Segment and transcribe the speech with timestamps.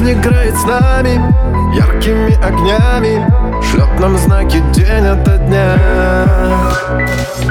[0.00, 1.20] Жизнь играет с нами
[1.76, 3.22] яркими огнями
[3.62, 5.76] Шлет нам знаки день ото дня.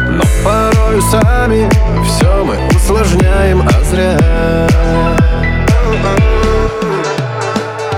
[0.10, 1.70] Но порою сами
[2.04, 4.68] все мы усложняем, а зря.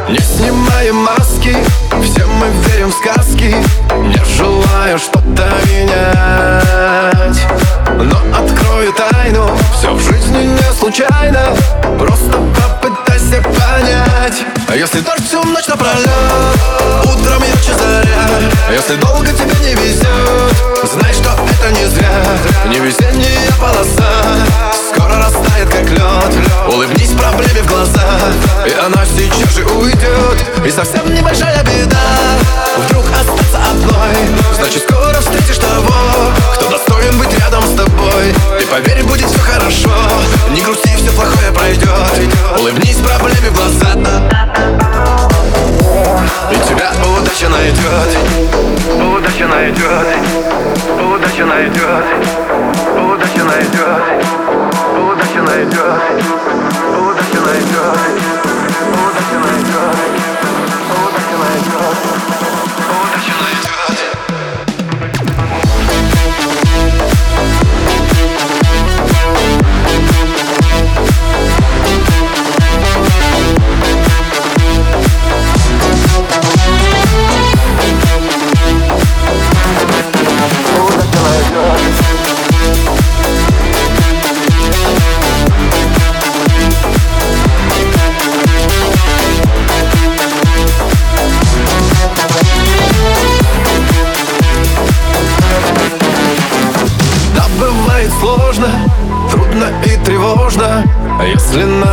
[0.10, 1.56] Не снимаем маски,
[2.04, 3.56] все мы верим в сказки
[4.00, 6.61] Не желаю что-то менять
[15.62, 16.10] ночь напролет
[17.04, 18.28] Утром ярче заря
[18.68, 20.08] А если долго тебе не везет
[20.92, 22.12] Знай, что это не зря.
[22.68, 24.12] Не везение полоса
[24.94, 28.20] Скоро растает как лед Улыбнись проблеме в глаза
[28.66, 32.00] И она сейчас же уйдет И совсем небольшая беда
[32.86, 34.56] Вдруг остаться одной.
[34.58, 35.94] Значит скоро встретишь того
[36.56, 38.34] Кто достоин быть рядом с тобой.
[38.60, 39.30] Ты поверь, будет
[49.52, 50.08] найдет
[50.98, 52.06] Удача найдет
[52.96, 54.04] Удача найдет
[54.98, 56.02] Удача найдет
[56.98, 58.31] Удача найдет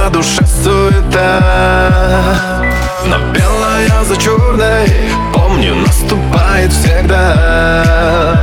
[0.08, 1.42] на душе суета.
[3.04, 4.88] Но белая за черной,
[5.34, 8.34] помню, наступает всегда.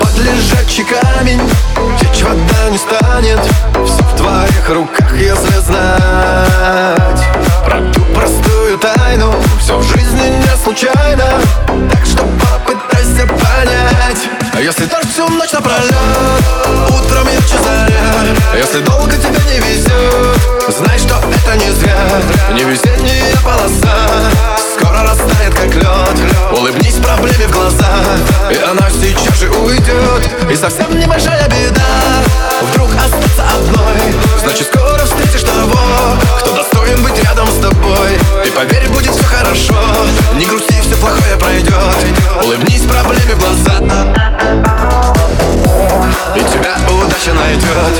[0.00, 1.40] Под лежачий камень
[2.00, 3.40] течь вода не станет.
[3.84, 5.59] Все в твоих руках, если
[30.80, 31.82] совсем небольшая беда.
[32.62, 34.14] Вдруг остаться одной.
[34.38, 35.78] Значит скоро встретишь того
[36.40, 38.18] Кто достоин быть рядом с тобой.
[38.44, 39.74] Ты поверь, будет все хорошо.
[40.34, 41.74] Не грусти, все плохое пройдет
[42.42, 43.80] Улыбнись проблеме в глаза.
[46.36, 47.94] И тебя удача найдет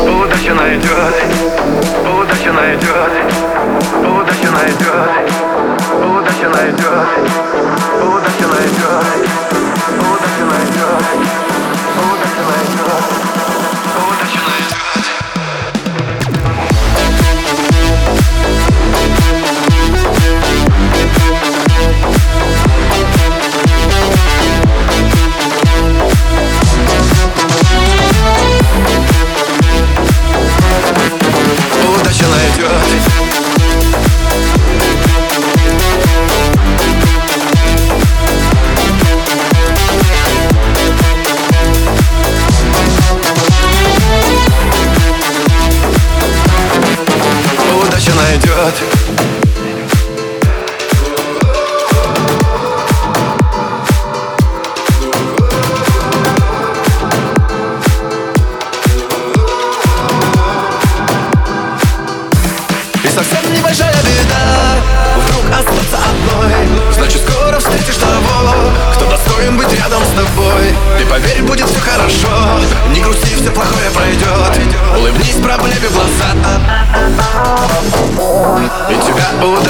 [0.00, 1.14] Удача найдет
[2.02, 3.12] Удача найдет
[4.00, 5.10] Удача найдет
[6.00, 7.08] Удача найдет
[8.02, 9.41] Удача найдет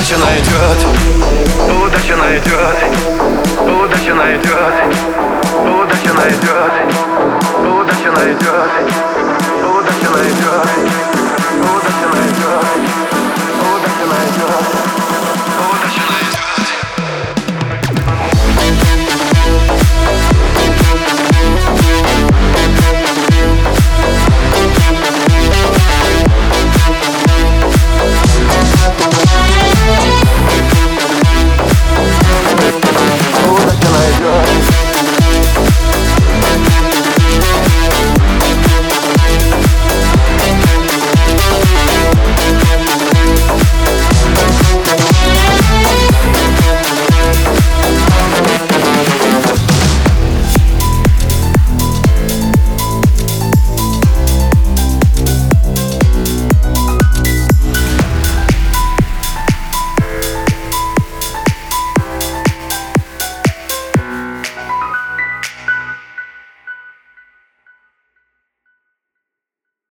[0.03, 0.87] удача найдет.
[1.81, 2.77] Удача найдет.
[3.61, 4.97] Удача найдет.
[5.65, 7.32] Удача найдет